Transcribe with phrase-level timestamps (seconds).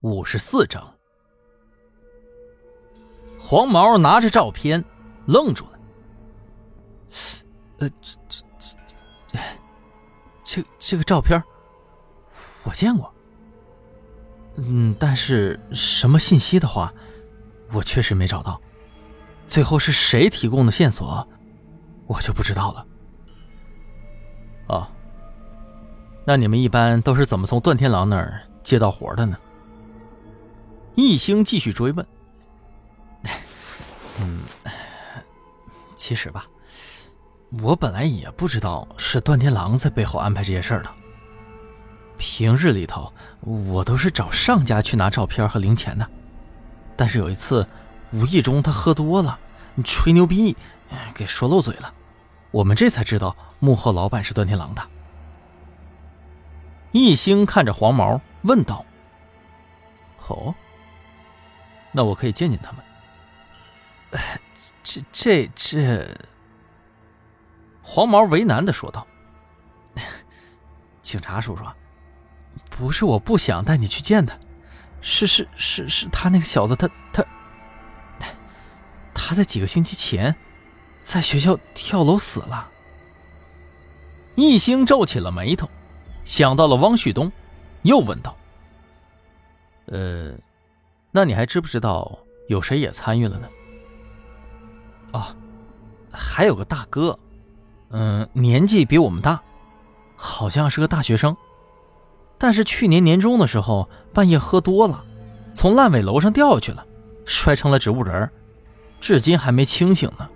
[0.00, 0.94] 五十四章。
[3.38, 4.82] 黄毛拿着照片，
[5.26, 5.78] 愣住了。
[7.78, 8.76] 呃，这这这
[9.26, 9.38] 这
[10.42, 11.42] 这这个照片，
[12.62, 13.12] 我见过。
[14.56, 16.92] 嗯，但是什么信息的话，
[17.72, 18.58] 我确实没找到。
[19.46, 21.26] 最后是谁提供的线索，
[22.06, 22.86] 我就不知道了。
[24.68, 24.88] 哦，
[26.24, 29.36] 那你们一般都是怎么从段天狼那儿接到活的呢？
[30.94, 32.06] 一星继续追问。
[34.20, 34.40] 嗯，
[35.94, 36.46] 其实吧，
[37.62, 40.90] 我本来也不知道是段天狼在背后安排这些事儿的。
[42.18, 43.10] 平日里头，
[43.40, 46.06] 我都是找上家去拿照片和零钱的。
[46.94, 47.66] 但是有一次，
[48.12, 49.38] 无意中他喝多了，
[49.84, 50.54] 吹牛逼，
[51.14, 51.94] 给说漏嘴了。
[52.50, 54.82] 我们这才知道幕后老板是段天狼的。
[56.92, 58.84] 一星看着黄毛问道
[60.28, 60.54] ：“哦，
[61.92, 62.84] 那我可以见见他们？”
[64.82, 66.16] 这这这，
[67.82, 69.06] 黄毛为难的说道
[71.02, 71.64] ：“警察叔叔，
[72.70, 74.36] 不是我不想带你去见他，
[75.00, 77.24] 是是是是他那个小子，他他
[79.14, 80.34] 他在几个星期前
[81.00, 82.68] 在学校跳楼死了。”
[84.34, 85.68] 一星皱起了眉头，
[86.24, 87.30] 想到了汪旭东，
[87.82, 88.34] 又问道
[89.86, 90.32] ：“呃，
[91.10, 93.48] 那你还知不知道有谁也参与了呢？”
[95.12, 95.26] 哦，
[96.12, 97.18] 还有个大哥，
[97.90, 99.40] 嗯，年纪比我们大，
[100.14, 101.36] 好像是个大学生，
[102.38, 105.04] 但是去年年中的时候半夜喝多了，
[105.52, 106.86] 从烂尾楼上掉下去了，
[107.24, 108.30] 摔成了植物人，
[109.00, 110.28] 至今还没清醒呢。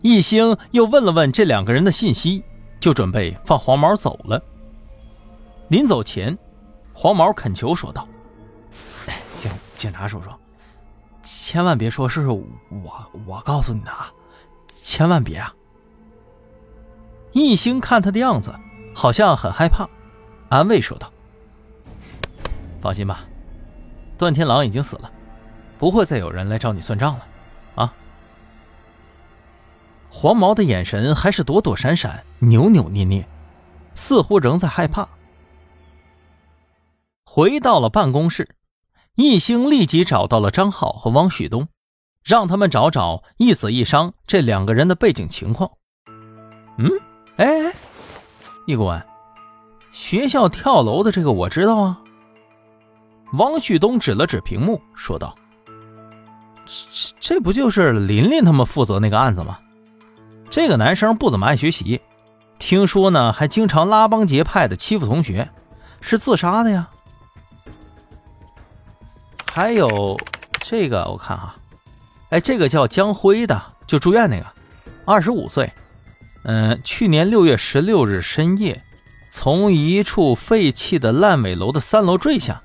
[0.00, 2.42] 一星又问了问这两个人的信息，
[2.80, 4.42] 就准备放黄毛走了。
[5.68, 6.38] 临走前，
[6.94, 8.08] 黄毛恳求说道
[9.80, 10.28] ：“警察叔叔。”
[11.24, 12.46] 千万别说是我，
[13.26, 14.12] 我告诉你的啊！
[14.68, 15.54] 千万别啊！
[17.32, 18.54] 一星看他的样子，
[18.94, 19.88] 好像很害怕，
[20.50, 21.10] 安慰说道
[22.80, 23.24] ：“放心吧，
[24.18, 25.10] 段天狼已经死了，
[25.78, 27.26] 不会再有人来找你算账了。”
[27.76, 27.94] 啊！
[30.10, 33.26] 黄毛的眼神还是躲躲闪闪、扭扭捏捏，
[33.94, 35.08] 似乎仍在害怕。
[37.24, 38.48] 回到了办公室。
[39.16, 41.68] 易星立即找到了张浩和汪旭东，
[42.24, 45.70] 让他们找找一死一伤这两个人的背景情况。
[46.78, 46.88] 嗯，
[47.36, 47.72] 哎哎，
[48.66, 49.02] 易顾问，
[49.90, 51.98] 学校跳楼的这个我知道啊。
[53.34, 55.36] 汪旭东指了指屏幕，说道
[56.66, 59.58] ：“这这不就是琳琳他们负责那个案子吗？
[60.48, 62.00] 这个男生不怎么爱学习，
[62.58, 65.48] 听说呢还经常拉帮结派的欺负同学，
[66.00, 66.88] 是自杀的呀。”
[69.52, 70.16] 还有
[70.60, 71.56] 这个，我看哈，
[72.28, 74.46] 哎，这个叫江辉的，就住院那个，
[75.04, 75.72] 二十五岁，
[76.44, 78.80] 嗯，去年六月十六日深夜，
[79.28, 82.62] 从一处废弃的烂尾楼的三楼坠下。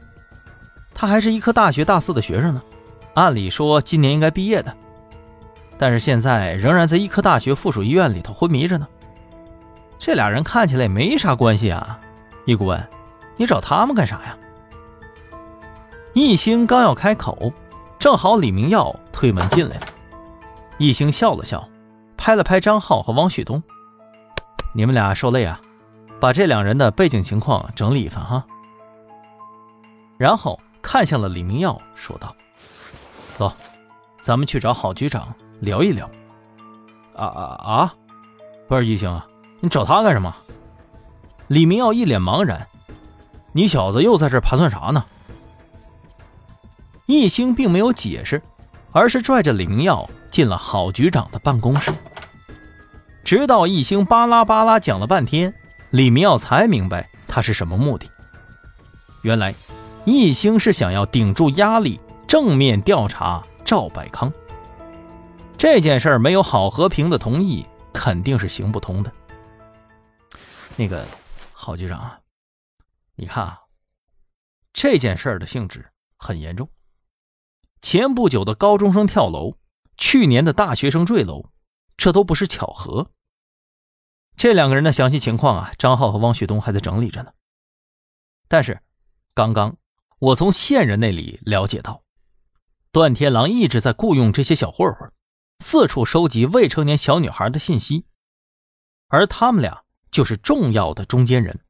[0.94, 2.62] 他还是医科大学大四的学生呢，
[3.16, 4.72] 按理说今年应该毕业的，
[5.80, 8.88] 但是现在仍然在医科大学附属医院里头昏迷着呢。
[9.98, 12.00] 这俩人看起来也没啥关系啊，
[12.46, 12.88] 易顾问，
[13.38, 14.38] 你找他们干啥呀？
[16.16, 17.52] 易星刚要开口，
[18.00, 19.88] 正好李明耀推门进来了。
[20.78, 21.68] 易星笑了笑，
[22.16, 23.62] 拍了拍张浩和汪旭东
[24.74, 25.60] ：“你们俩受累啊，
[26.18, 28.46] 把这两人的背景情况整理一番哈。”
[30.18, 32.34] 然后看向了李明耀，说道
[33.36, 33.52] ：“走，
[34.22, 35.28] 咱们去找郝局长
[35.60, 36.10] 聊一聊。”
[37.14, 37.94] 啊啊啊！
[38.70, 39.28] 不是易星啊，
[39.60, 40.34] 你找他干什么？
[41.48, 42.66] 李明耀一脸茫然
[43.52, 45.04] ：“你小子又在这盘算啥呢？”
[47.06, 48.42] 易星并没有解释，
[48.92, 51.92] 而是拽着李明耀进了郝局长的办公室。
[53.24, 55.54] 直到易星巴拉巴拉讲了半天，
[55.92, 58.10] 李明耀才明白他是什么目的。
[59.22, 59.54] 原来，
[60.06, 64.32] 易星是想要顶住压力，正面调查赵百康。
[65.58, 69.12] 这件事儿没有郝和平的同意，肯定是行不通的。
[70.76, 71.06] 那个
[71.54, 72.20] 郝局长啊，
[73.16, 73.60] 你看啊，
[74.74, 75.86] 这件事儿的性质
[76.18, 76.70] 很严重。
[77.86, 79.60] 前不久的高中生跳楼，
[79.96, 81.52] 去年的大学生坠楼，
[81.96, 83.12] 这都不是巧合。
[84.36, 87.32] 这两个人的详细情况啊，张浩和汪旭东还在整理着呢。
[88.48, 88.82] 但是，
[89.36, 89.78] 刚刚
[90.18, 92.02] 我从线人那里了解到，
[92.92, 95.14] 段天狼一直在雇佣这些小混混，
[95.60, 98.08] 四处收集未成年小女孩的信息，
[99.10, 101.64] 而他们俩就是重要的中间人。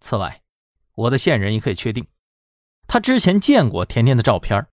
[0.00, 0.42] 此外，
[0.94, 2.08] 我的线人也可以确定。
[2.86, 4.66] 他之前见过甜甜的照片，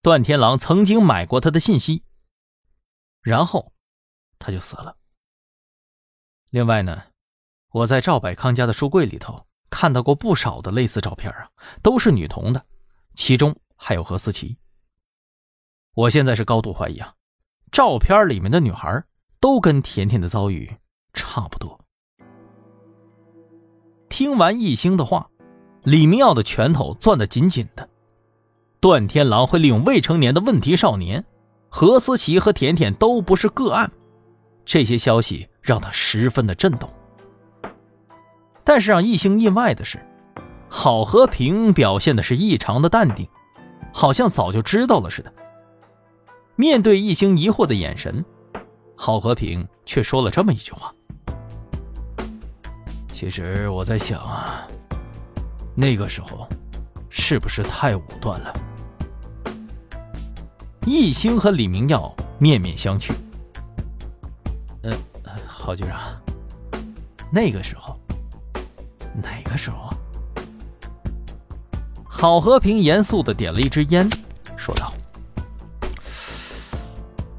[0.00, 2.04] 段天狼曾经买过他的信息，
[3.20, 3.72] 然后
[4.38, 4.96] 他就死了。
[6.50, 7.02] 另外呢，
[7.70, 11.50] 我在赵百康家的书柜里头看到过不少的类似照片啊，
[11.82, 12.64] 都是女童的，
[13.14, 14.56] 其中还有何思琪。
[15.94, 17.14] 我现在是高度怀疑啊，
[17.72, 19.04] 照片里面的女孩
[19.40, 20.78] 都跟甜甜的遭遇
[21.12, 21.78] 差不多。
[24.08, 25.28] 听完易星的话，
[25.82, 27.87] 李明耀的拳头攥得紧紧的。
[28.80, 31.24] 段天狼会利用未成年的问题少年，
[31.68, 33.90] 何思琪和甜甜都不是个案，
[34.64, 35.48] 这些消息。
[35.60, 36.88] 让他十分的震动，
[38.64, 39.98] 但是让易星意外的是，
[40.66, 43.28] 郝和平表现的是异常的淡定，
[43.92, 45.30] 好像早就知道了似的。
[46.56, 48.24] 面对易星疑惑的眼神，
[48.96, 50.90] 郝和平却说了这么一句话
[53.12, 54.66] ：“其实我在想啊，
[55.74, 56.48] 那个时候
[57.10, 58.50] 是不是太武断了？”
[60.86, 63.12] 易星和李明耀面面相觑。
[65.46, 66.00] 郝局长，
[67.30, 68.00] 那个时候，
[69.22, 69.90] 哪个时候？
[72.04, 74.08] 郝和平严肃的点了一支烟，
[74.56, 74.90] 说道：“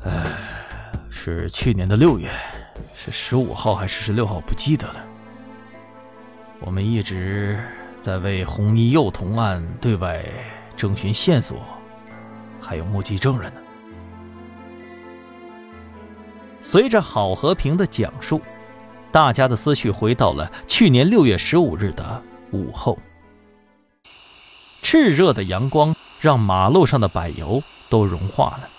[0.05, 0.11] 哎，
[1.09, 2.31] 是去年的六月，
[2.95, 4.39] 是十五号还是十六号？
[4.41, 5.03] 不记得了。
[6.59, 7.59] 我们一直
[7.99, 10.23] 在为红衣幼童案对外
[10.75, 11.57] 征询线索，
[12.69, 13.61] 还有目击证人呢。”
[16.61, 18.39] 随着郝和平的讲述，
[19.11, 22.21] 大家的思绪回到了去年六月十五日的
[22.51, 22.99] 午后。
[24.83, 28.69] 炽热的阳光让马路上的柏油都融化了。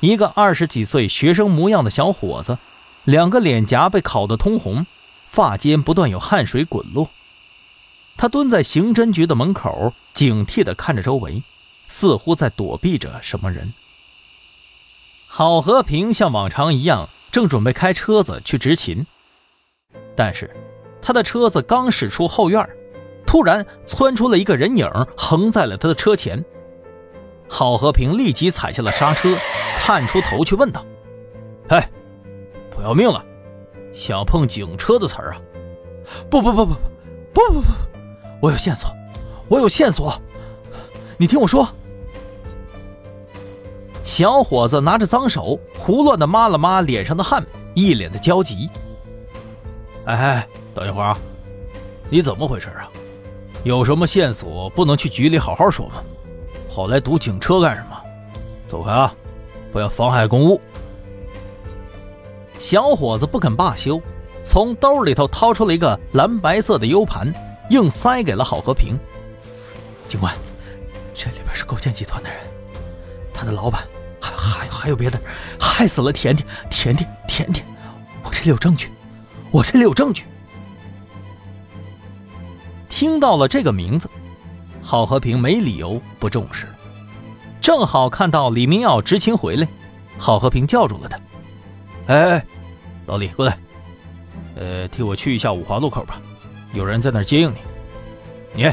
[0.00, 2.58] 一个二十几岁学生模样的小伙子，
[3.04, 4.86] 两个脸颊被烤得通红，
[5.26, 7.08] 发间不断有汗水滚落。
[8.18, 11.42] 他蹲在刑侦局的门口，警惕地看着周围，
[11.88, 13.72] 似乎在躲避着什么人。
[15.28, 19.06] 郝和平像往常一样，正准备开车子去执勤，
[20.14, 20.54] 但是
[21.02, 22.66] 他的车子刚驶出后院，
[23.26, 26.42] 突然窜出了一个人影，横在了他的车前。
[27.48, 29.36] 郝和平立即踩下了刹车，
[29.78, 30.84] 探出头去问道
[31.68, 31.88] ：“哎，
[32.70, 33.24] 不要命了？
[33.92, 35.40] 想碰警车的词儿啊？
[36.30, 36.74] 不不不不不
[37.32, 37.68] 不不不不，
[38.40, 38.90] 我有线索，
[39.48, 40.20] 我有线索，
[41.16, 41.68] 你听我说。”
[44.02, 48.68] 小伙子拿着脏手，胡乱的抹了抹脸上的汗，一脸的焦急。
[50.04, 51.18] 哎，等一会儿啊，
[52.08, 52.88] 你怎么回事啊？
[53.64, 55.94] 有什么线索不能去局里好好说吗？
[56.70, 57.96] 跑来堵警车干什么？
[58.68, 59.12] 走开啊，
[59.72, 60.60] 不要妨害公务。
[62.58, 64.00] 小伙子不肯罢休，
[64.44, 67.32] 从兜里头掏出了一个蓝白色的 U 盘，
[67.70, 68.96] 硬塞给了郝和平。
[70.06, 70.32] 警官，
[71.16, 72.38] 这里边是构建集团的人，
[73.32, 73.82] 他的老板。
[74.18, 75.20] 还还还有别的，
[75.60, 77.66] 害死了甜甜，甜甜，甜甜，
[78.24, 78.90] 我这里有证据，
[79.52, 80.24] 我这里有证据。
[82.88, 84.08] 听到了这个名字，
[84.82, 86.66] 郝和平没理由不重视。
[87.60, 89.68] 正好看到李明耀执勤回来，
[90.18, 91.20] 郝和平叫住了他
[92.12, 92.44] ：“哎，
[93.06, 93.56] 老李，过来，
[94.56, 96.20] 呃，替我去一下五华路口吧，
[96.72, 97.58] 有人在那儿接应你。
[98.54, 98.72] 你，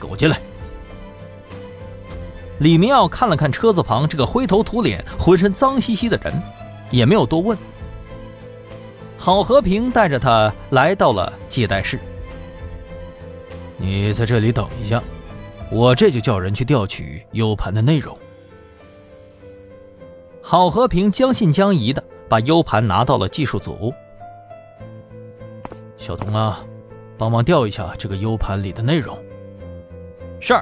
[0.00, 0.40] 跟我进来。”
[2.62, 6.32] 李明耀看了看车子旁这个灰头土脸、浑身脏兮兮的人，
[6.92, 7.58] 也没有多问。
[9.18, 11.98] 郝和平带着他来到了接待室。
[13.78, 15.02] 你在这里等一下，
[15.72, 18.16] 我这就叫人去调取 U 盘的内容。
[20.40, 23.92] 郝和平将信将疑的把 U 盘拿到了技术组。
[25.96, 26.64] 小童啊，
[27.18, 29.18] 帮忙调一下这个 U 盘里的内容。
[30.38, 30.54] 是。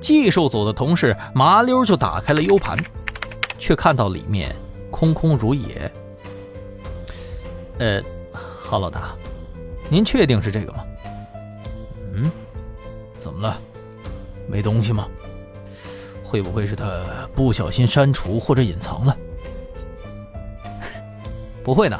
[0.00, 2.76] 技术组的同事麻溜就打开了 U 盘，
[3.58, 4.54] 却看到里面
[4.90, 5.90] 空空如也。
[7.78, 8.00] 呃，
[8.32, 9.14] 郝老大，
[9.88, 10.84] 您确定是这个吗？
[12.14, 12.30] 嗯，
[13.16, 13.60] 怎么了？
[14.48, 15.08] 没东西吗？
[16.22, 17.02] 会不会是他
[17.34, 19.16] 不小心删除或者隐藏了？
[21.62, 21.98] 不会的，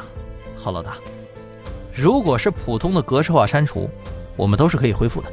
[0.57, 0.97] 郝老大，
[1.93, 3.89] 如果是普通的格式化删除，
[4.35, 5.31] 我们都是可以恢复的。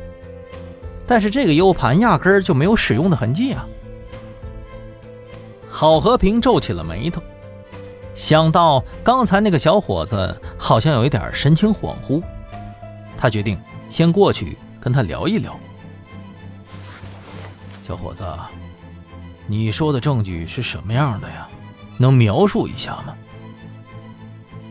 [1.07, 3.67] 但是这个 U 盘压根儿就没有使用的痕迹啊！
[5.69, 7.23] 郝和平皱起了眉头，
[8.15, 12.23] 想到刚才那个小伙子好像有一点神情恍惚，
[13.19, 15.59] 他决定先过去跟他聊一聊。
[17.87, 18.25] 小伙子，
[19.47, 21.49] 你说的证据是什么样的呀？
[21.99, 23.15] 能描述一下吗？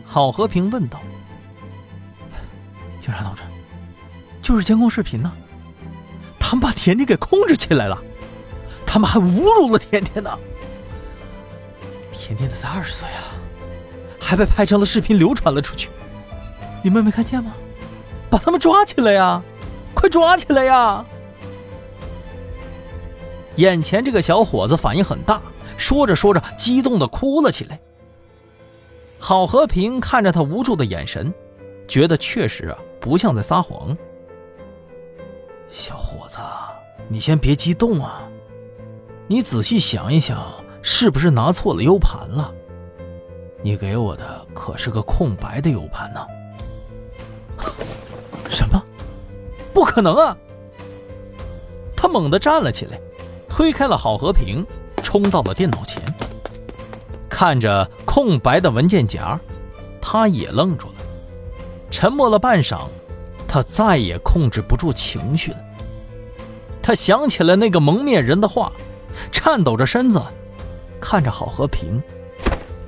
[0.05, 0.99] 郝和平问道。
[2.99, 3.41] 警察同志，
[4.41, 5.31] 就是监控视频呢。
[6.53, 7.99] 他们把甜甜给控制起来了，
[8.85, 10.37] 他们还侮辱了甜甜呢。
[12.11, 13.33] 甜甜的才二十岁啊，
[14.19, 15.89] 还被拍成了视频流传了出去，
[16.83, 17.55] 你们没看见吗？
[18.29, 19.41] 把他们抓起来呀！
[19.95, 21.03] 快抓起来呀！
[23.55, 25.41] 眼前这个小伙子反应很大，
[25.75, 27.79] 说着说着，激动的哭了起来。
[29.17, 31.33] 郝和平看着他无助的眼神，
[31.87, 33.97] 觉得确实啊，不像在撒谎。
[35.73, 36.37] 小伙子，
[37.07, 38.29] 你先别激动啊，
[39.25, 40.39] 你仔细想一想，
[40.83, 42.53] 是不是拿错了 U 盘了？
[43.63, 46.23] 你给我的可是个空白的 U 盘呢。
[48.47, 48.81] 什么？
[49.73, 50.37] 不可能啊！
[51.95, 53.01] 他猛地站了起来，
[53.49, 54.63] 推开了郝和平，
[55.01, 55.99] 冲到了电脑前，
[57.27, 59.39] 看着空白的文件夹，
[59.99, 60.93] 他也愣住了，
[61.89, 62.81] 沉默了半晌，
[63.53, 65.57] 他再也控制不住情绪了。
[66.81, 68.71] 他想起了那个蒙面人的话，
[69.31, 70.19] 颤抖着身子，
[70.99, 72.01] 看着郝和平，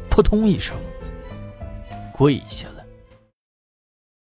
[0.09, 0.75] 扑通一声
[2.11, 2.74] 跪下了。